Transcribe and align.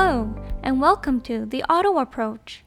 Hello, 0.00 0.32
and 0.62 0.80
welcome 0.80 1.20
to 1.22 1.44
The 1.44 1.64
Auto 1.64 1.98
Approach, 1.98 2.62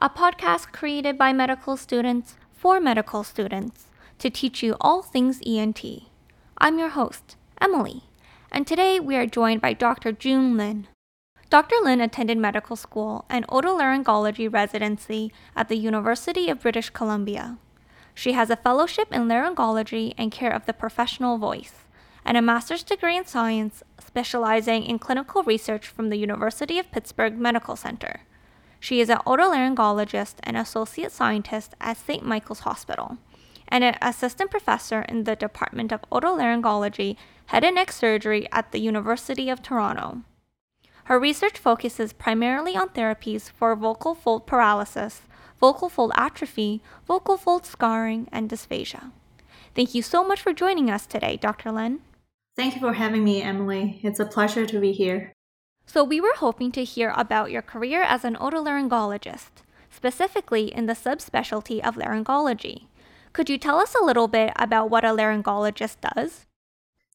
a 0.00 0.10
podcast 0.10 0.72
created 0.72 1.16
by 1.16 1.32
medical 1.32 1.76
students 1.76 2.34
for 2.52 2.80
medical 2.80 3.22
students 3.22 3.86
to 4.18 4.28
teach 4.28 4.64
you 4.64 4.74
all 4.80 5.00
things 5.00 5.40
ENT. 5.46 5.80
I'm 6.58 6.80
your 6.80 6.88
host, 6.88 7.36
Emily, 7.60 8.02
and 8.50 8.66
today 8.66 8.98
we 8.98 9.14
are 9.14 9.26
joined 9.26 9.60
by 9.60 9.74
Dr. 9.74 10.10
Jun 10.10 10.56
Lin. 10.56 10.88
Dr. 11.50 11.76
Lin 11.84 12.00
attended 12.00 12.38
medical 12.38 12.74
school 12.74 13.26
and 13.30 13.46
otolaryngology 13.46 14.52
residency 14.52 15.32
at 15.54 15.68
the 15.68 15.76
University 15.76 16.50
of 16.50 16.62
British 16.62 16.90
Columbia. 16.90 17.58
She 18.12 18.32
has 18.32 18.50
a 18.50 18.56
fellowship 18.56 19.06
in 19.12 19.28
laryngology 19.28 20.14
and 20.18 20.32
care 20.32 20.52
of 20.52 20.66
the 20.66 20.72
professional 20.72 21.38
voice, 21.38 21.81
and 22.24 22.36
a 22.36 22.42
master's 22.42 22.82
degree 22.82 23.16
in 23.16 23.26
science 23.26 23.82
specializing 23.98 24.84
in 24.84 24.98
clinical 24.98 25.42
research 25.42 25.86
from 25.86 26.08
the 26.08 26.16
University 26.16 26.78
of 26.78 26.90
Pittsburgh 26.90 27.38
Medical 27.38 27.76
Center. 27.76 28.20
She 28.80 29.00
is 29.00 29.08
an 29.08 29.18
otolaryngologist 29.26 30.34
and 30.42 30.56
associate 30.56 31.12
scientist 31.12 31.74
at 31.80 31.96
St. 31.96 32.24
Michael's 32.24 32.60
Hospital 32.60 33.18
and 33.68 33.84
an 33.84 33.96
assistant 34.02 34.50
professor 34.50 35.02
in 35.02 35.24
the 35.24 35.34
Department 35.34 35.92
of 35.92 36.04
Otolaryngology, 36.12 37.16
Head 37.46 37.64
and 37.64 37.76
Neck 37.76 37.90
Surgery 37.90 38.46
at 38.52 38.70
the 38.70 38.80
University 38.80 39.48
of 39.48 39.62
Toronto. 39.62 40.22
Her 41.04 41.18
research 41.18 41.58
focuses 41.58 42.12
primarily 42.12 42.76
on 42.76 42.90
therapies 42.90 43.50
for 43.50 43.74
vocal 43.74 44.14
fold 44.14 44.46
paralysis, 44.46 45.22
vocal 45.58 45.88
fold 45.88 46.12
atrophy, 46.16 46.82
vocal 47.06 47.36
fold 47.36 47.64
scarring, 47.64 48.28
and 48.30 48.50
dysphagia. 48.50 49.10
Thank 49.74 49.94
you 49.94 50.02
so 50.02 50.22
much 50.22 50.40
for 50.40 50.52
joining 50.52 50.90
us 50.90 51.06
today, 51.06 51.36
Dr. 51.36 51.72
Lin. 51.72 52.00
Thank 52.54 52.74
you 52.74 52.80
for 52.80 52.92
having 52.92 53.24
me, 53.24 53.40
Emily. 53.42 54.00
It's 54.02 54.20
a 54.20 54.26
pleasure 54.26 54.66
to 54.66 54.80
be 54.80 54.92
here. 54.92 55.32
So, 55.86 56.04
we 56.04 56.20
were 56.20 56.34
hoping 56.36 56.70
to 56.72 56.84
hear 56.84 57.12
about 57.16 57.50
your 57.50 57.62
career 57.62 58.02
as 58.02 58.24
an 58.24 58.36
otolaryngologist, 58.36 59.50
specifically 59.90 60.72
in 60.72 60.86
the 60.86 60.92
subspecialty 60.92 61.80
of 61.80 61.96
laryngology. 61.96 62.86
Could 63.32 63.48
you 63.48 63.58
tell 63.58 63.78
us 63.78 63.94
a 63.94 64.04
little 64.04 64.28
bit 64.28 64.52
about 64.56 64.90
what 64.90 65.04
a 65.04 65.08
laryngologist 65.08 65.96
does? 66.14 66.46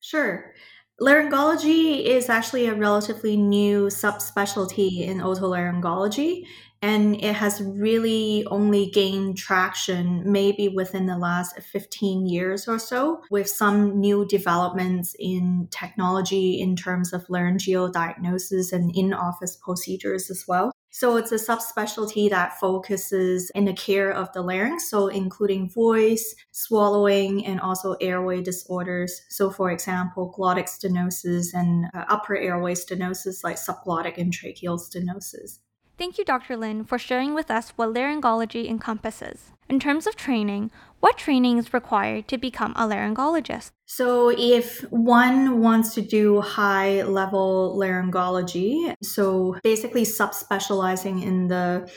Sure. 0.02 0.54
Laryngology 1.00 2.04
is 2.04 2.28
actually 2.28 2.66
a 2.66 2.74
relatively 2.74 3.38
new 3.38 3.86
subspecialty 3.86 5.02
in 5.02 5.20
otolaryngology, 5.20 6.48
and 6.81 7.16
it 7.23 7.33
has 7.36 7.61
really 7.61 8.45
only 8.50 8.89
gained 8.92 9.38
traction 9.38 10.23
maybe 10.25 10.67
within 10.67 11.06
the 11.06 11.17
last 11.17 11.59
15 11.59 12.25
years 12.28 12.67
or 12.67 12.80
so, 12.80 13.22
with 13.31 13.50
some 13.50 14.00
new 14.00 14.25
developments 14.25 15.16
in 15.19 15.67
technology 15.72 16.59
in 16.59 16.75
terms 16.75 17.14
of 17.14 17.25
laryngeal 17.30 17.89
diagnosis 17.89 18.72
and 18.72 18.92
in 18.95 19.14
office 19.14 19.58
procedures 19.58 20.30
as 20.30 20.45
well. 20.47 20.72
So 20.89 21.16
it's 21.17 21.31
a 21.31 21.36
subspecialty 21.36 22.28
that 22.31 22.59
focuses 22.59 23.52
in 23.52 23.66
the 23.66 23.73
care 23.73 24.09
of 24.12 24.31
the 24.34 24.41
larynx, 24.41 24.89
so 24.89 25.09
including 25.09 25.69
voice, 25.69 26.34
swallowing, 26.52 27.45
and 27.45 27.59
also 27.59 27.94
airway 28.02 28.41
disorders. 28.41 29.22
So, 29.30 29.52
for 29.52 29.69
example, 29.69 30.34
glottic 30.36 30.67
stenosis 30.67 31.53
and 31.53 31.86
uh, 31.94 32.06
upper 32.09 32.36
airway 32.36 32.73
stenosis, 32.73 33.44
like 33.44 33.58
subglottic 33.58 34.17
and 34.17 34.34
tracheal 34.34 34.80
stenosis. 34.80 35.59
Thank 35.98 36.20
you, 36.20 36.26
Dr. 36.26 36.56
Lin, 36.56 36.84
for 36.84 37.00
sharing 37.00 37.34
with 37.34 37.50
us 37.50 37.73
what 37.76 37.94
laryngology 37.94 38.70
encompasses. 38.70 39.52
In 39.67 39.80
terms 39.80 40.06
of 40.06 40.16
training, 40.16 40.70
what 41.00 41.17
training 41.17 41.58
is 41.58 41.73
required 41.73 42.28
to 42.28 42.38
become 42.38 42.73
a 42.76 42.88
laryngologist? 42.88 43.72
So, 43.86 44.30
if 44.30 44.81
one 44.92 45.59
wants 45.59 45.95
to 45.95 46.02
do 46.02 46.42
high 46.42 47.02
level 47.02 47.75
laryngology, 47.80 48.94
so 49.02 49.56
basically 49.63 50.03
subspecializing 50.03 51.24
in 51.24 51.47
the 51.47 51.91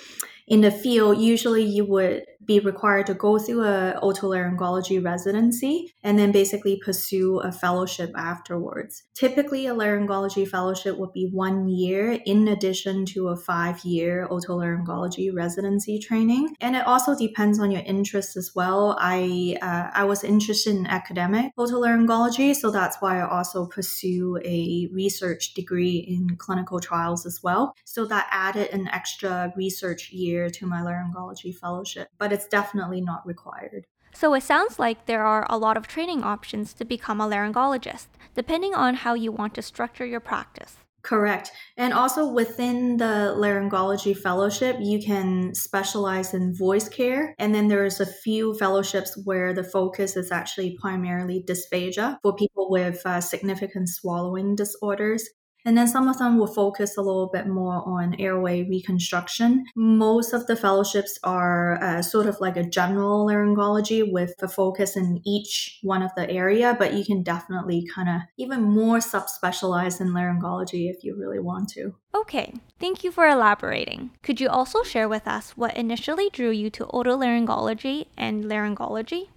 in 0.48 0.62
the 0.62 0.70
field, 0.70 1.18
usually 1.18 1.62
you 1.62 1.84
would 1.84 2.24
be 2.50 2.58
required 2.58 3.06
to 3.06 3.14
go 3.14 3.38
through 3.38 3.62
a 3.62 3.94
otolaryngology 4.02 4.98
residency 5.04 5.94
and 6.02 6.18
then 6.18 6.32
basically 6.32 6.80
pursue 6.84 7.38
a 7.38 7.52
fellowship 7.52 8.10
afterwards. 8.16 9.04
Typically, 9.14 9.68
a 9.68 9.74
laryngology 9.74 10.48
fellowship 10.48 10.98
would 10.98 11.12
be 11.12 11.28
one 11.32 11.68
year 11.68 12.18
in 12.26 12.48
addition 12.48 13.06
to 13.06 13.28
a 13.28 13.36
five 13.36 13.78
year 13.84 14.26
otolaryngology 14.32 15.30
residency 15.32 16.00
training. 16.00 16.56
And 16.60 16.74
it 16.74 16.84
also 16.84 17.16
depends 17.16 17.60
on 17.60 17.70
your 17.70 17.82
interests 17.82 18.36
as 18.36 18.50
well. 18.52 18.96
I, 18.98 19.56
uh, 19.62 19.90
I 19.94 20.04
was 20.04 20.24
interested 20.24 20.74
in 20.74 20.88
academic 20.88 21.52
otolaryngology, 21.56 22.56
so 22.56 22.72
that's 22.72 22.96
why 23.00 23.20
I 23.20 23.28
also 23.28 23.66
pursue 23.66 24.38
a 24.44 24.88
research 24.92 25.54
degree 25.54 25.98
in 25.98 26.36
clinical 26.36 26.80
trials 26.80 27.26
as 27.26 27.40
well. 27.44 27.76
So 27.84 28.06
that 28.06 28.26
added 28.32 28.70
an 28.72 28.88
extra 28.88 29.52
research 29.56 30.10
year 30.10 30.50
to 30.50 30.66
my 30.66 30.80
laryngology 30.80 31.54
fellowship. 31.54 32.08
But 32.18 32.32
it's 32.32 32.39
it's 32.40 32.48
definitely 32.48 33.02
not 33.02 33.26
required. 33.26 33.86
So 34.14 34.34
it 34.34 34.42
sounds 34.42 34.78
like 34.78 35.06
there 35.06 35.24
are 35.24 35.46
a 35.48 35.58
lot 35.58 35.76
of 35.76 35.86
training 35.86 36.22
options 36.22 36.72
to 36.74 36.84
become 36.84 37.20
a 37.20 37.28
laryngologist, 37.28 38.08
depending 38.34 38.74
on 38.74 38.94
how 38.94 39.14
you 39.14 39.30
want 39.30 39.54
to 39.54 39.62
structure 39.62 40.06
your 40.06 40.20
practice. 40.20 40.78
Correct. 41.02 41.50
And 41.76 41.94
also 41.94 42.30
within 42.30 42.98
the 42.98 43.34
laryngology 43.36 44.14
fellowship, 44.16 44.76
you 44.80 45.00
can 45.00 45.54
specialize 45.54 46.34
in 46.34 46.54
voice 46.54 46.88
care. 46.88 47.34
And 47.38 47.54
then 47.54 47.68
there's 47.68 48.00
a 48.00 48.06
few 48.06 48.54
fellowships 48.54 49.18
where 49.24 49.54
the 49.54 49.64
focus 49.64 50.16
is 50.16 50.30
actually 50.30 50.76
primarily 50.78 51.42
dysphagia 51.46 52.18
for 52.22 52.34
people 52.34 52.68
with 52.70 53.04
uh, 53.06 53.20
significant 53.20 53.88
swallowing 53.88 54.56
disorders. 54.56 55.26
And 55.64 55.76
then 55.76 55.88
some 55.88 56.08
of 56.08 56.18
them 56.18 56.38
will 56.38 56.46
focus 56.46 56.96
a 56.96 57.02
little 57.02 57.28
bit 57.32 57.46
more 57.46 57.82
on 57.86 58.14
airway 58.18 58.62
reconstruction. 58.68 59.64
Most 59.76 60.32
of 60.32 60.46
the 60.46 60.56
fellowships 60.56 61.18
are 61.22 61.82
uh, 61.82 62.02
sort 62.02 62.26
of 62.26 62.40
like 62.40 62.56
a 62.56 62.68
general 62.68 63.26
laryngology 63.26 64.10
with 64.10 64.34
a 64.42 64.48
focus 64.48 64.96
in 64.96 65.20
each 65.24 65.78
one 65.82 66.02
of 66.02 66.10
the 66.16 66.28
area, 66.30 66.76
but 66.78 66.94
you 66.94 67.04
can 67.04 67.22
definitely 67.22 67.86
kind 67.94 68.08
of 68.08 68.22
even 68.36 68.62
more 68.62 68.98
subspecialize 68.98 70.00
in 70.00 70.08
laryngology 70.08 70.90
if 70.90 71.04
you 71.04 71.16
really 71.16 71.40
want 71.40 71.68
to. 71.70 71.94
Okay, 72.14 72.54
thank 72.78 73.04
you 73.04 73.12
for 73.12 73.28
elaborating. 73.28 74.10
Could 74.22 74.40
you 74.40 74.48
also 74.48 74.82
share 74.82 75.08
with 75.08 75.28
us 75.28 75.56
what 75.56 75.76
initially 75.76 76.28
drew 76.30 76.50
you 76.50 76.70
to 76.70 76.86
otolaryngology 76.86 78.06
and 78.16 78.44
laryngology? 78.44 79.28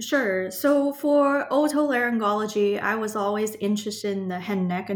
Sure. 0.00 0.50
So 0.50 0.92
for 0.92 1.48
otolaryngology, 1.50 2.80
I 2.80 2.94
was 2.94 3.16
always 3.16 3.54
interested 3.56 4.16
in 4.16 4.28
the 4.28 4.38
head 4.40 4.58
neck 4.58 4.90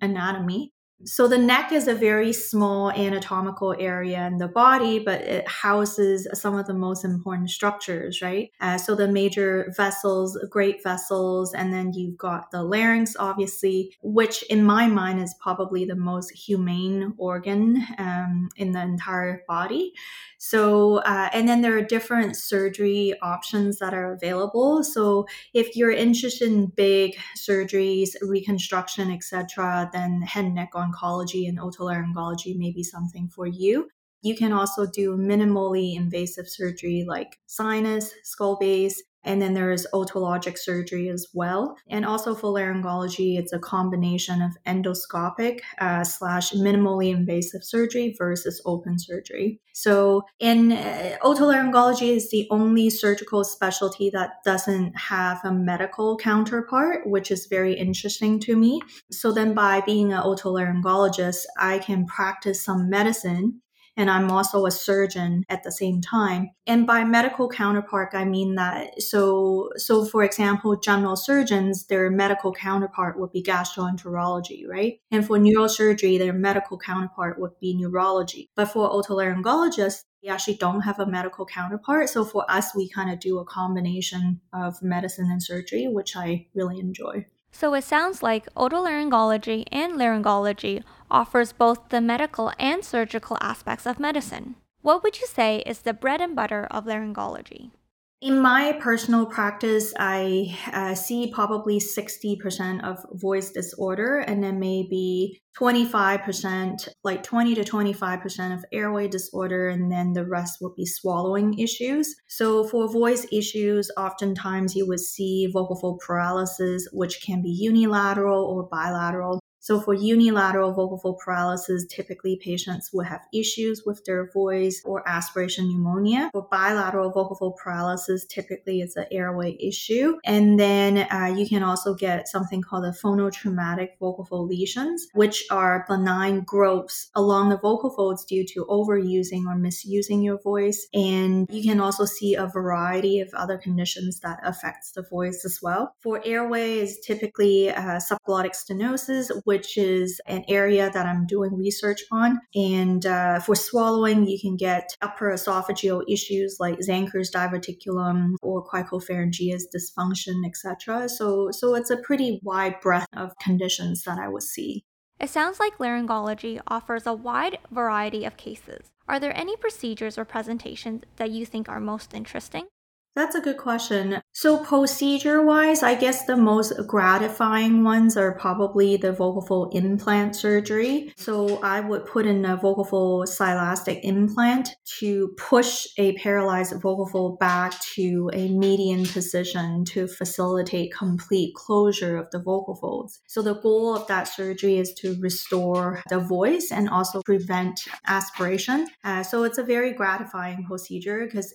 anatomy. 0.00 0.72
So 1.04 1.28
the 1.28 1.38
neck 1.38 1.70
is 1.70 1.86
a 1.86 1.94
very 1.94 2.32
small 2.32 2.90
anatomical 2.90 3.72
area 3.78 4.26
in 4.26 4.38
the 4.38 4.48
body, 4.48 4.98
but 4.98 5.20
it 5.20 5.46
houses 5.46 6.26
some 6.32 6.56
of 6.56 6.66
the 6.66 6.74
most 6.74 7.04
important 7.04 7.50
structures, 7.50 8.20
right? 8.20 8.50
Uh, 8.60 8.78
so 8.78 8.96
the 8.96 9.06
major 9.06 9.72
vessels, 9.76 10.36
great 10.50 10.82
vessels, 10.82 11.54
and 11.54 11.72
then 11.72 11.92
you've 11.92 12.18
got 12.18 12.50
the 12.50 12.64
larynx, 12.64 13.14
obviously, 13.16 13.96
which 14.02 14.42
in 14.44 14.64
my 14.64 14.88
mind 14.88 15.20
is 15.20 15.36
probably 15.40 15.84
the 15.84 15.94
most 15.94 16.32
humane 16.32 17.14
organ 17.16 17.86
um, 17.98 18.48
in 18.56 18.72
the 18.72 18.82
entire 18.82 19.44
body. 19.46 19.92
So, 20.38 20.98
uh, 20.98 21.28
and 21.32 21.48
then 21.48 21.62
there 21.62 21.76
are 21.76 21.82
different 21.82 22.36
surgery 22.36 23.14
options 23.22 23.78
that 23.78 23.92
are 23.92 24.12
available. 24.12 24.84
So, 24.84 25.26
if 25.52 25.74
you're 25.76 25.90
interested 25.90 26.48
in 26.48 26.66
big 26.66 27.16
surgeries, 27.36 28.10
reconstruction, 28.20 29.10
etc., 29.10 29.90
then 29.92 30.22
head 30.22 30.52
neck 30.52 30.70
oncology 30.92 31.48
and 31.48 31.58
otolaryngology 31.58 32.56
may 32.56 32.72
be 32.72 32.82
something 32.82 33.28
for 33.28 33.46
you. 33.46 33.88
You 34.22 34.34
can 34.36 34.52
also 34.52 34.86
do 34.86 35.16
minimally 35.16 35.96
invasive 35.96 36.48
surgery 36.48 37.04
like 37.06 37.38
sinus, 37.46 38.12
skull 38.24 38.56
base, 38.58 39.02
and 39.28 39.42
then 39.42 39.52
there's 39.52 39.86
otologic 39.92 40.56
surgery 40.56 41.10
as 41.10 41.26
well. 41.34 41.76
And 41.90 42.06
also 42.06 42.34
for 42.34 42.50
laryngology, 42.50 43.38
it's 43.38 43.52
a 43.52 43.58
combination 43.58 44.40
of 44.40 44.56
endoscopic 44.66 45.60
uh, 45.78 46.02
slash 46.02 46.52
minimally 46.52 47.14
invasive 47.14 47.62
surgery 47.62 48.14
versus 48.16 48.62
open 48.64 48.98
surgery. 48.98 49.60
So 49.74 50.22
in 50.40 50.72
uh, 50.72 51.18
otolaryngology 51.22 52.16
is 52.16 52.30
the 52.30 52.48
only 52.50 52.88
surgical 52.88 53.44
specialty 53.44 54.08
that 54.10 54.42
doesn't 54.46 54.96
have 54.96 55.40
a 55.44 55.52
medical 55.52 56.16
counterpart, 56.16 57.06
which 57.06 57.30
is 57.30 57.46
very 57.46 57.74
interesting 57.74 58.40
to 58.40 58.56
me. 58.56 58.80
So 59.12 59.30
then 59.30 59.52
by 59.52 59.82
being 59.82 60.10
an 60.10 60.22
otolaryngologist, 60.22 61.44
I 61.58 61.80
can 61.80 62.06
practice 62.06 62.64
some 62.64 62.88
medicine 62.88 63.60
and 63.98 64.08
I'm 64.08 64.30
also 64.30 64.64
a 64.64 64.70
surgeon 64.70 65.44
at 65.48 65.64
the 65.64 65.72
same 65.72 66.00
time. 66.00 66.50
And 66.66 66.86
by 66.86 67.02
medical 67.02 67.48
counterpart, 67.48 68.14
I 68.14 68.24
mean 68.24 68.54
that 68.54 69.02
so 69.02 69.70
so 69.76 70.04
for 70.04 70.22
example, 70.22 70.76
general 70.76 71.16
surgeons, 71.16 71.86
their 71.86 72.08
medical 72.08 72.52
counterpart 72.52 73.18
would 73.18 73.32
be 73.32 73.42
gastroenterology, 73.42 74.66
right? 74.68 75.00
And 75.10 75.26
for 75.26 75.36
neurosurgery, 75.36 76.18
their 76.18 76.32
medical 76.32 76.78
counterpart 76.78 77.40
would 77.40 77.58
be 77.60 77.76
neurology. 77.76 78.48
But 78.54 78.66
for 78.66 78.88
otolaryngologists, 78.88 80.04
we 80.22 80.28
actually 80.28 80.56
don't 80.56 80.82
have 80.82 81.00
a 81.00 81.06
medical 81.06 81.44
counterpart. 81.44 82.08
So 82.08 82.24
for 82.24 82.48
us, 82.48 82.74
we 82.74 82.88
kind 82.88 83.10
of 83.10 83.18
do 83.18 83.38
a 83.38 83.44
combination 83.44 84.40
of 84.52 84.80
medicine 84.82 85.28
and 85.30 85.42
surgery, 85.42 85.88
which 85.88 86.16
I 86.16 86.46
really 86.54 86.78
enjoy. 86.78 87.26
So 87.50 87.74
it 87.74 87.84
sounds 87.84 88.22
like 88.22 88.52
otolaryngology 88.54 89.64
and 89.72 89.94
laryngology 89.94 90.82
offers 91.10 91.52
both 91.52 91.88
the 91.88 92.00
medical 92.00 92.52
and 92.58 92.84
surgical 92.84 93.38
aspects 93.40 93.86
of 93.86 93.98
medicine. 93.98 94.56
What 94.82 95.02
would 95.02 95.20
you 95.20 95.26
say 95.26 95.62
is 95.66 95.80
the 95.80 95.92
bread 95.92 96.20
and 96.20 96.36
butter 96.36 96.66
of 96.70 96.84
laryngology? 96.84 97.70
In 98.20 98.40
my 98.40 98.76
personal 98.80 99.26
practice, 99.26 99.94
I 99.96 100.58
uh, 100.72 100.96
see 100.96 101.30
probably 101.32 101.78
60% 101.78 102.82
of 102.82 102.98
voice 103.12 103.52
disorder 103.52 104.18
and 104.18 104.42
then 104.42 104.58
maybe 104.58 105.40
25%, 105.56 106.88
like 107.04 107.22
20 107.22 107.54
to 107.54 107.62
25% 107.62 108.54
of 108.54 108.64
airway 108.72 109.06
disorder, 109.06 109.68
and 109.68 109.90
then 109.90 110.14
the 110.14 110.26
rest 110.26 110.58
will 110.60 110.74
be 110.76 110.84
swallowing 110.84 111.60
issues. 111.60 112.12
So, 112.26 112.64
for 112.64 112.92
voice 112.92 113.24
issues, 113.30 113.88
oftentimes 113.96 114.74
you 114.74 114.88
would 114.88 115.00
see 115.00 115.48
vocal 115.52 115.76
fold 115.76 116.00
paralysis, 116.04 116.88
which 116.92 117.22
can 117.24 117.40
be 117.40 117.50
unilateral 117.50 118.44
or 118.44 118.68
bilateral. 118.68 119.38
So 119.60 119.80
for 119.80 119.94
unilateral 119.94 120.72
vocal 120.72 120.98
fold 120.98 121.18
paralysis, 121.24 121.86
typically 121.86 122.38
patients 122.42 122.90
will 122.92 123.04
have 123.04 123.20
issues 123.34 123.82
with 123.84 124.04
their 124.04 124.30
voice 124.32 124.80
or 124.84 125.06
aspiration 125.08 125.68
pneumonia. 125.68 126.30
For 126.32 126.46
bilateral 126.50 127.10
vocal 127.10 127.36
fold 127.36 127.58
paralysis, 127.62 128.24
typically 128.26 128.80
it's 128.80 128.96
an 128.96 129.06
airway 129.10 129.56
issue. 129.60 130.16
And 130.24 130.58
then 130.58 131.06
uh, 131.10 131.34
you 131.36 131.48
can 131.48 131.62
also 131.62 131.94
get 131.94 132.28
something 132.28 132.62
called 132.62 132.84
a 132.84 132.92
phonotraumatic 132.92 133.90
vocal 134.00 134.24
fold 134.24 134.48
lesions, 134.48 135.06
which 135.14 135.44
are 135.50 135.84
benign 135.88 136.42
growths 136.42 137.10
along 137.14 137.50
the 137.50 137.58
vocal 137.58 137.90
folds 137.90 138.24
due 138.24 138.46
to 138.46 138.64
overusing 138.66 139.46
or 139.46 139.56
misusing 139.56 140.22
your 140.22 140.40
voice. 140.40 140.86
And 140.94 141.46
you 141.50 141.62
can 141.62 141.80
also 141.80 142.04
see 142.04 142.34
a 142.34 142.46
variety 142.46 143.20
of 143.20 143.28
other 143.34 143.58
conditions 143.58 144.20
that 144.20 144.38
affects 144.44 144.92
the 144.92 145.02
voice 145.02 145.44
as 145.44 145.58
well. 145.62 145.94
For 146.02 146.22
airway 146.24 146.78
is 146.78 146.98
typically 147.00 147.70
uh, 147.70 147.98
subglottic 147.98 148.54
stenosis, 148.54 149.30
which 149.48 149.78
is 149.78 150.20
an 150.26 150.44
area 150.46 150.90
that 150.92 151.06
I'm 151.06 151.24
doing 151.24 151.56
research 151.56 152.02
on. 152.12 152.38
And 152.54 153.06
uh, 153.06 153.40
for 153.40 153.54
swallowing, 153.54 154.26
you 154.26 154.38
can 154.38 154.56
get 154.56 154.94
upper 155.00 155.32
esophageal 155.32 156.02
issues 156.06 156.58
like 156.60 156.78
Zenker's 156.80 157.30
diverticulum 157.30 158.32
or 158.42 158.62
cricopharyngeus 158.68 159.62
dysfunction, 159.74 160.46
etc. 160.46 161.08
So, 161.08 161.48
so 161.50 161.74
it's 161.74 161.88
a 161.88 161.96
pretty 161.96 162.40
wide 162.42 162.78
breadth 162.82 163.06
of 163.16 163.32
conditions 163.42 164.02
that 164.04 164.18
I 164.18 164.28
would 164.28 164.42
see. 164.42 164.84
It 165.18 165.30
sounds 165.30 165.58
like 165.58 165.78
laryngology 165.78 166.60
offers 166.66 167.06
a 167.06 167.14
wide 167.14 167.56
variety 167.70 168.26
of 168.26 168.36
cases. 168.36 168.90
Are 169.08 169.18
there 169.18 169.34
any 169.34 169.56
procedures 169.56 170.18
or 170.18 170.26
presentations 170.26 171.04
that 171.16 171.30
you 171.30 171.46
think 171.46 171.70
are 171.70 171.80
most 171.80 172.12
interesting? 172.12 172.66
That's 173.14 173.34
a 173.34 173.40
good 173.40 173.56
question. 173.56 174.20
So, 174.32 174.58
procedure 174.62 175.42
wise, 175.42 175.82
I 175.82 175.96
guess 175.96 176.24
the 176.26 176.36
most 176.36 176.72
gratifying 176.86 177.82
ones 177.82 178.16
are 178.16 178.38
probably 178.38 178.96
the 178.96 179.10
vocal 179.10 179.42
fold 179.42 179.74
implant 179.74 180.36
surgery. 180.36 181.12
So, 181.16 181.60
I 181.60 181.80
would 181.80 182.06
put 182.06 182.26
in 182.26 182.44
a 182.44 182.56
vocal 182.56 182.84
fold 182.84 183.26
silastic 183.26 184.00
implant 184.04 184.70
to 185.00 185.34
push 185.36 185.88
a 185.98 186.12
paralyzed 186.18 186.80
vocal 186.80 187.08
fold 187.08 187.40
back 187.40 187.80
to 187.94 188.30
a 188.32 188.50
median 188.50 189.04
position 189.04 189.84
to 189.86 190.06
facilitate 190.06 190.94
complete 190.94 191.54
closure 191.56 192.16
of 192.16 192.30
the 192.30 192.38
vocal 192.38 192.76
folds. 192.76 193.20
So, 193.26 193.42
the 193.42 193.54
goal 193.54 193.96
of 193.96 194.06
that 194.06 194.28
surgery 194.28 194.76
is 194.76 194.94
to 194.94 195.18
restore 195.20 196.04
the 196.08 196.20
voice 196.20 196.70
and 196.70 196.88
also 196.88 197.22
prevent 197.22 197.80
aspiration. 198.06 198.86
Uh, 199.02 199.24
so, 199.24 199.42
it's 199.42 199.58
a 199.58 199.64
very 199.64 199.92
gratifying 199.92 200.64
procedure 200.64 201.24
because 201.26 201.52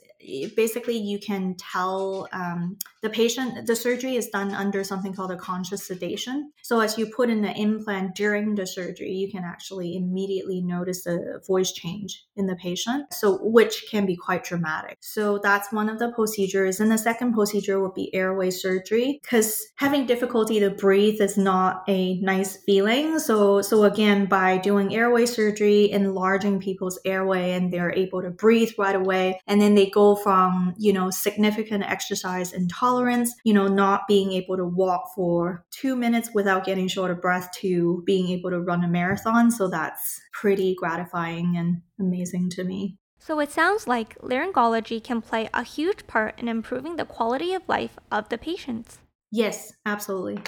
basically 0.56 0.98
you 0.98 1.20
can 1.20 1.43
tell 1.57 2.28
um, 2.31 2.78
the 3.01 3.10
patient 3.10 3.68
the 3.68 3.75
surgery 3.75 4.16
is 4.16 4.28
done 4.30 4.51
under 4.54 4.84
something 4.84 5.13
called 5.13 5.31
a 5.31 5.38
conscious 5.38 5.88
sedation. 5.88 6.51
So 6.62 6.80
as 6.80 6.98
you 6.98 7.06
put 7.07 7.30
in 7.30 7.42
the 7.42 7.51
implant 7.51 8.16
during 8.16 8.56
the 8.56 8.68
surgery 8.68 9.12
you 9.12 9.31
can 9.31 9.44
actually 9.44 9.95
immediately 9.95 10.62
notice 10.62 11.06
a 11.06 11.18
voice 11.48 11.72
change 11.72 12.24
in 12.36 12.48
the 12.48 12.56
patient 12.56 13.13
so 13.13 13.38
which 13.42 13.86
can 13.90 14.06
be 14.06 14.16
quite 14.16 14.44
dramatic. 14.44 14.98
So 15.01 15.40
that's 15.42 15.72
one 15.72 15.90
of 15.90 16.00
the 16.00 16.12
procedures. 16.12 16.80
And 16.80 16.92
the 16.92 16.98
second 16.98 17.34
procedure 17.34 17.81
would 17.81 17.94
be 17.94 18.13
airway 18.13 18.50
surgery 18.50 19.19
because 19.22 19.63
having 19.75 20.06
difficulty 20.06 20.60
to 20.60 20.69
breathe 20.69 21.22
is 21.22 21.38
not 21.38 21.84
a 21.88 22.19
nice 22.22 22.57
feeling. 22.66 23.19
So 23.19 23.62
so 23.62 23.84
again 23.84 24.25
by 24.25 24.57
doing 24.57 24.95
airway 24.95 25.25
surgery 25.25 25.92
enlarging 25.92 26.60
people's 26.60 27.00
airway 27.06 27.51
and 27.51 27.72
they're 27.72 27.94
able 27.94 28.22
to 28.22 28.30
breathe 28.30 28.72
right 28.78 28.95
away 28.95 29.40
and 29.48 29.62
then 29.62 29.75
they 29.75 29.90
go 29.90 30.16
from, 30.16 30.74
you 30.78 30.94
know, 30.94 31.10
significant 31.33 31.83
exercise 31.83 32.53
intolerance, 32.53 33.33
you 33.44 33.53
know, 33.53 33.68
not 33.68 34.07
being 34.07 34.31
able 34.33 34.56
to 34.56 34.65
walk 34.65 35.12
for 35.15 35.65
two 35.71 35.95
minutes 35.95 36.30
without 36.33 36.65
getting 36.65 36.88
short 36.88 37.12
of 37.12 37.21
breath 37.21 37.50
to 37.59 38.03
being 38.06 38.30
able 38.30 38.50
to 38.51 38.59
run 38.59 38.83
a 38.83 38.88
marathon. 38.88 39.50
So 39.50 39.68
that's 39.68 40.21
pretty 40.33 40.75
gratifying 40.75 41.57
and 41.57 41.81
amazing 42.00 42.50
to 42.51 42.63
me. 42.63 42.97
So 43.19 43.39
it 43.39 43.51
sounds 43.51 43.88
like 43.88 44.19
laryngology 44.19 45.03
can 45.03 45.21
play 45.21 45.50
a 45.53 45.63
huge 45.63 46.06
part 46.07 46.38
in 46.38 46.47
improving 46.47 46.97
the 46.97 47.06
quality 47.06 47.53
of 47.53 47.68
life 47.68 47.97
of 48.12 48.30
the 48.30 48.38
patients. 48.38 49.00
Yes, 49.31 49.74
absolutely. 49.85 50.39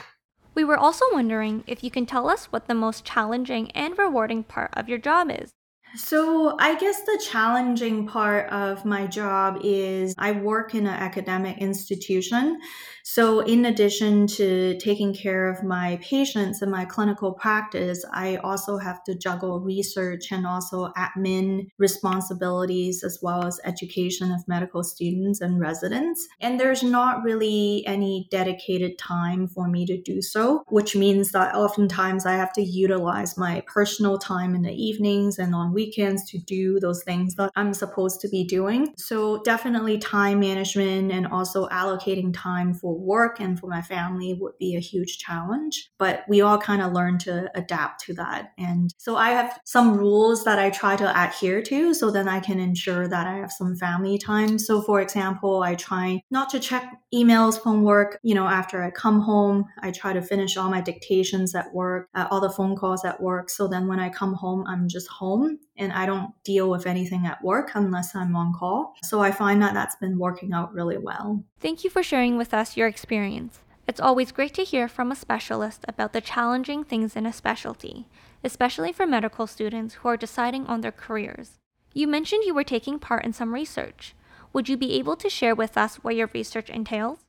We 0.53 0.63
were 0.63 0.77
also 0.77 1.05
wondering 1.11 1.63
if 1.67 1.83
you 1.83 1.91
can 1.91 2.05
tell 2.05 2.29
us 2.29 2.45
what 2.45 2.67
the 2.67 2.75
most 2.75 3.03
challenging 3.05 3.71
and 3.71 3.97
rewarding 3.97 4.43
part 4.43 4.71
of 4.73 4.87
your 4.87 4.99
job 4.99 5.31
is. 5.31 5.51
So, 5.95 6.57
I 6.59 6.75
guess 6.75 7.01
the 7.01 7.23
challenging 7.31 8.05
part 8.05 8.49
of 8.49 8.83
my 8.83 9.07
job 9.07 9.59
is 9.63 10.13
I 10.17 10.33
work 10.33 10.75
in 10.75 10.87
an 10.87 10.93
academic 10.93 11.57
institution. 11.59 12.59
So, 13.03 13.39
in 13.39 13.65
addition 13.65 14.27
to 14.27 14.77
taking 14.79 15.13
care 15.13 15.49
of 15.49 15.63
my 15.63 15.97
patients 16.01 16.61
in 16.61 16.69
my 16.69 16.83
clinical 16.83 17.31
practice, 17.31 18.03
I 18.11 18.37
also 18.37 18.77
have 18.77 19.03
to 19.05 19.15
juggle 19.15 19.61
research 19.61 20.31
and 20.31 20.45
also 20.45 20.91
admin 20.97 21.67
responsibilities 21.77 23.03
as 23.03 23.19
well 23.21 23.45
as 23.45 23.61
education 23.63 24.31
of 24.31 24.45
medical 24.49 24.83
students 24.83 25.39
and 25.39 25.61
residents. 25.61 26.27
And 26.41 26.59
there's 26.59 26.83
not 26.83 27.23
really 27.23 27.85
any 27.87 28.27
dedicated 28.31 28.97
time 28.97 29.47
for 29.47 29.69
me 29.69 29.85
to 29.85 30.01
do 30.01 30.21
so, 30.21 30.63
which 30.67 30.93
means 30.95 31.31
that 31.31 31.55
oftentimes 31.55 32.25
I 32.25 32.33
have 32.33 32.51
to 32.53 32.61
utilize 32.61 33.37
my 33.37 33.63
personal 33.65 34.17
time 34.17 34.55
in 34.55 34.63
the 34.63 34.73
evenings 34.73 35.39
and 35.39 35.55
on 35.55 35.71
weekends 35.71 35.84
to 35.93 36.37
do 36.39 36.79
those 36.79 37.03
things 37.03 37.35
that 37.35 37.51
I'm 37.55 37.73
supposed 37.73 38.21
to 38.21 38.29
be 38.29 38.43
doing. 38.43 38.93
So, 38.97 39.41
definitely 39.43 39.97
time 39.97 40.39
management 40.39 41.11
and 41.11 41.27
also 41.27 41.67
allocating 41.69 42.33
time 42.33 42.73
for 42.73 42.97
work 42.97 43.39
and 43.39 43.59
for 43.59 43.67
my 43.67 43.81
family 43.81 44.37
would 44.39 44.57
be 44.59 44.75
a 44.75 44.79
huge 44.79 45.17
challenge. 45.17 45.89
But 45.97 46.23
we 46.27 46.41
all 46.41 46.57
kind 46.57 46.81
of 46.81 46.93
learn 46.93 47.17
to 47.19 47.49
adapt 47.55 48.01
to 48.05 48.13
that. 48.15 48.53
And 48.57 48.93
so 48.97 49.15
I 49.15 49.31
have 49.31 49.59
some 49.65 49.97
rules 49.97 50.43
that 50.43 50.59
I 50.59 50.69
try 50.69 50.95
to 50.95 51.23
adhere 51.23 51.61
to 51.63 51.93
so 51.93 52.11
then 52.11 52.27
I 52.27 52.39
can 52.39 52.59
ensure 52.59 53.07
that 53.07 53.27
I 53.27 53.37
have 53.37 53.51
some 53.51 53.75
family 53.75 54.17
time. 54.17 54.59
So, 54.59 54.81
for 54.81 55.01
example, 55.01 55.63
I 55.63 55.75
try 55.75 56.21
not 56.31 56.49
to 56.49 56.59
check 56.59 56.91
emails 57.13 57.61
from 57.61 57.83
work, 57.83 58.19
you 58.23 58.35
know, 58.35 58.47
after 58.47 58.83
I 58.83 58.91
come 58.91 59.21
home. 59.21 59.65
I 59.81 59.91
try 59.91 60.13
to 60.13 60.21
finish 60.21 60.57
all 60.57 60.69
my 60.69 60.81
dictations 60.81 61.55
at 61.55 61.73
work, 61.73 62.09
uh, 62.15 62.27
all 62.31 62.41
the 62.41 62.49
phone 62.49 62.75
calls 62.75 63.05
at 63.05 63.21
work. 63.21 63.49
So 63.49 63.67
then 63.67 63.87
when 63.87 63.99
I 63.99 64.09
come 64.09 64.33
home, 64.33 64.65
I'm 64.67 64.87
just 64.87 65.07
home 65.07 65.59
and 65.77 65.91
I 65.91 66.05
don't 66.05 66.31
deal 66.43 66.69
with 66.69 66.87
anything 66.87 67.25
at 67.25 67.43
work 67.43 67.71
unless 67.73 68.15
I'm 68.15 68.35
on 68.35 68.53
call. 68.53 68.95
So 69.03 69.19
I 69.21 69.31
find 69.31 69.61
that 69.61 69.73
that's 69.73 69.95
been 69.95 70.17
working 70.17 70.53
out 70.53 70.73
really 70.73 70.97
well. 70.97 71.43
Thank 71.59 71.83
you 71.83 71.89
for 71.89 72.03
sharing 72.03 72.37
with 72.37 72.53
us 72.53 72.77
your 72.77 72.87
experience. 72.87 73.59
It's 73.87 73.99
always 73.99 74.31
great 74.31 74.53
to 74.55 74.63
hear 74.63 74.87
from 74.87 75.11
a 75.11 75.15
specialist 75.15 75.85
about 75.87 76.13
the 76.13 76.21
challenging 76.21 76.83
things 76.83 77.15
in 77.15 77.25
a 77.25 77.33
specialty, 77.33 78.07
especially 78.43 78.91
for 78.91 79.05
medical 79.05 79.45
students 79.45 79.95
who 79.95 80.09
are 80.09 80.17
deciding 80.17 80.65
on 80.65 80.81
their 80.81 80.91
careers. 80.91 81.59
You 81.93 82.07
mentioned 82.07 82.43
you 82.45 82.53
were 82.53 82.63
taking 82.63 82.97
part 82.99 83.25
in 83.25 83.33
some 83.33 83.53
research. 83.53 84.15
Would 84.53 84.69
you 84.69 84.77
be 84.77 84.93
able 84.93 85.15
to 85.17 85.29
share 85.29 85.53
with 85.53 85.77
us 85.77 85.97
what 85.97 86.15
your 86.15 86.29
research 86.33 86.69
entails? 86.69 87.24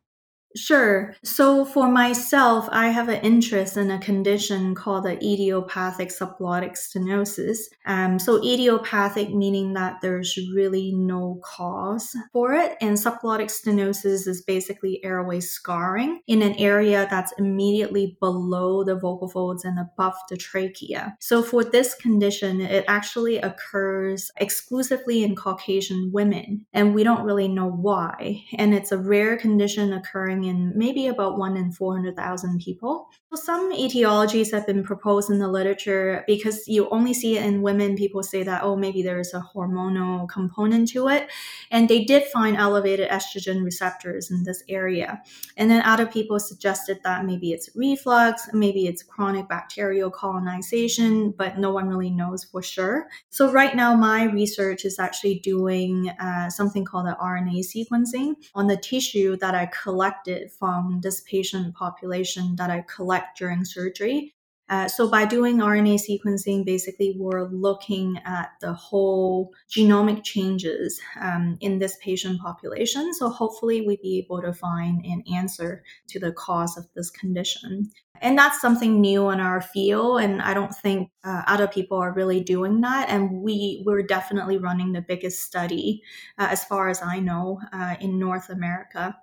Sure. 0.56 1.14
So 1.22 1.66
for 1.66 1.86
myself, 1.88 2.66
I 2.72 2.88
have 2.88 3.10
an 3.10 3.20
interest 3.20 3.76
in 3.76 3.90
a 3.90 3.98
condition 3.98 4.74
called 4.74 5.04
the 5.04 5.16
idiopathic 5.16 6.08
subglottic 6.08 6.78
stenosis. 6.78 7.58
Um, 7.84 8.18
so 8.18 8.42
idiopathic 8.42 9.34
meaning 9.34 9.74
that 9.74 10.00
there's 10.00 10.38
really 10.54 10.92
no 10.92 11.40
cause 11.44 12.16
for 12.32 12.54
it, 12.54 12.76
and 12.80 12.96
subglottic 12.96 13.50
stenosis 13.50 14.26
is 14.26 14.42
basically 14.46 15.04
airway 15.04 15.40
scarring 15.40 16.20
in 16.26 16.40
an 16.40 16.54
area 16.54 17.06
that's 17.10 17.34
immediately 17.38 18.16
below 18.18 18.82
the 18.82 18.94
vocal 18.94 19.28
folds 19.28 19.64
and 19.64 19.78
above 19.78 20.14
the 20.30 20.38
trachea. 20.38 21.16
So 21.20 21.42
for 21.42 21.64
this 21.64 21.94
condition, 21.94 22.62
it 22.62 22.86
actually 22.88 23.36
occurs 23.38 24.30
exclusively 24.38 25.22
in 25.22 25.36
Caucasian 25.36 26.12
women, 26.12 26.64
and 26.72 26.94
we 26.94 27.04
don't 27.04 27.24
really 27.24 27.48
know 27.48 27.68
why. 27.68 28.42
And 28.56 28.72
it's 28.72 28.90
a 28.90 28.98
rare 28.98 29.36
condition 29.36 29.92
occurring 29.92 30.45
in 30.46 30.72
maybe 30.76 31.06
about 31.08 31.38
1 31.38 31.56
in 31.56 31.72
400,000 31.72 32.60
people. 32.60 33.08
So 33.32 33.36
some 33.36 33.72
etiologies 33.72 34.52
have 34.52 34.66
been 34.66 34.84
proposed 34.84 35.30
in 35.30 35.38
the 35.38 35.48
literature 35.48 36.24
because 36.26 36.66
you 36.68 36.88
only 36.90 37.12
see 37.12 37.36
it 37.36 37.44
in 37.44 37.62
women. 37.62 37.96
People 37.96 38.22
say 38.22 38.42
that, 38.42 38.62
oh, 38.62 38.76
maybe 38.76 39.02
there's 39.02 39.34
a 39.34 39.44
hormonal 39.54 40.28
component 40.28 40.88
to 40.90 41.08
it. 41.08 41.28
And 41.70 41.88
they 41.88 42.04
did 42.04 42.24
find 42.24 42.56
elevated 42.56 43.08
estrogen 43.08 43.64
receptors 43.64 44.30
in 44.30 44.44
this 44.44 44.62
area. 44.68 45.22
And 45.56 45.70
then 45.70 45.82
other 45.82 46.06
people 46.06 46.38
suggested 46.38 47.00
that 47.04 47.24
maybe 47.24 47.52
it's 47.52 47.68
reflux, 47.74 48.48
maybe 48.52 48.86
it's 48.86 49.02
chronic 49.02 49.48
bacterial 49.48 50.10
colonization, 50.10 51.32
but 51.32 51.58
no 51.58 51.72
one 51.72 51.88
really 51.88 52.10
knows 52.10 52.44
for 52.44 52.62
sure. 52.62 53.08
So 53.30 53.50
right 53.50 53.74
now, 53.74 53.94
my 53.94 54.24
research 54.24 54.84
is 54.84 54.98
actually 54.98 55.40
doing 55.40 56.10
uh, 56.20 56.50
something 56.50 56.84
called 56.84 57.06
the 57.06 57.16
RNA 57.20 57.64
sequencing 57.64 58.34
on 58.54 58.66
the 58.66 58.76
tissue 58.76 59.36
that 59.38 59.54
I 59.54 59.66
collected 59.82 60.35
from 60.58 61.00
this 61.02 61.20
patient 61.22 61.74
population 61.74 62.56
that 62.56 62.70
I 62.70 62.84
collect 62.88 63.38
during 63.38 63.64
surgery. 63.64 64.34
Uh, 64.68 64.88
so 64.88 65.08
by 65.08 65.24
doing 65.24 65.58
RNA 65.58 66.00
sequencing, 66.00 66.64
basically 66.64 67.14
we're 67.16 67.48
looking 67.48 68.18
at 68.24 68.50
the 68.60 68.72
whole 68.72 69.52
genomic 69.70 70.24
changes 70.24 71.00
um, 71.20 71.56
in 71.60 71.78
this 71.78 71.96
patient 72.02 72.40
population. 72.40 73.14
So 73.14 73.28
hopefully 73.28 73.86
we'd 73.86 74.00
be 74.00 74.18
able 74.18 74.42
to 74.42 74.52
find 74.52 75.04
an 75.04 75.22
answer 75.32 75.84
to 76.08 76.18
the 76.18 76.32
cause 76.32 76.76
of 76.76 76.86
this 76.96 77.10
condition. 77.10 77.90
And 78.20 78.36
that's 78.36 78.60
something 78.60 79.00
new 79.00 79.28
in 79.28 79.40
our 79.40 79.60
field, 79.60 80.22
and 80.22 80.40
I 80.40 80.54
don't 80.54 80.74
think 80.74 81.10
uh, 81.22 81.42
other 81.46 81.68
people 81.68 81.98
are 81.98 82.14
really 82.14 82.40
doing 82.40 82.80
that. 82.80 83.10
And 83.10 83.42
we 83.42 83.82
we're 83.84 84.02
definitely 84.02 84.56
running 84.56 84.92
the 84.92 85.02
biggest 85.02 85.42
study, 85.42 86.02
uh, 86.38 86.48
as 86.50 86.64
far 86.64 86.88
as 86.88 87.02
I 87.02 87.20
know, 87.20 87.60
uh, 87.74 87.96
in 88.00 88.18
North 88.18 88.48
America 88.48 89.14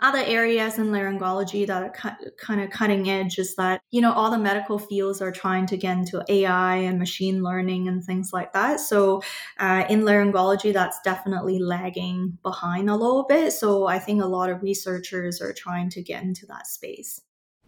other 0.00 0.18
areas 0.18 0.78
in 0.78 0.86
laryngology 0.86 1.66
that 1.66 1.82
are 1.82 1.90
cu- 1.90 2.30
kind 2.38 2.60
of 2.60 2.70
cutting 2.70 3.08
edge 3.08 3.38
is 3.38 3.54
that 3.56 3.80
you 3.90 4.00
know 4.00 4.12
all 4.12 4.30
the 4.30 4.38
medical 4.38 4.78
fields 4.78 5.22
are 5.22 5.32
trying 5.32 5.66
to 5.66 5.76
get 5.76 5.96
into 5.96 6.22
ai 6.28 6.76
and 6.76 6.98
machine 6.98 7.42
learning 7.42 7.88
and 7.88 8.04
things 8.04 8.32
like 8.32 8.52
that. 8.52 8.80
So 8.80 9.22
uh, 9.58 9.84
in 9.88 10.02
laryngology 10.02 10.72
that's 10.72 11.00
definitely 11.02 11.58
lagging 11.58 12.38
behind 12.42 12.90
a 12.90 12.96
little 12.96 13.24
bit. 13.24 13.52
So 13.52 13.86
i 13.86 13.98
think 13.98 14.22
a 14.22 14.26
lot 14.26 14.50
of 14.50 14.62
researchers 14.62 15.40
are 15.40 15.52
trying 15.52 15.90
to 15.90 16.02
get 16.02 16.22
into 16.22 16.46
that 16.46 16.66
space. 16.66 17.20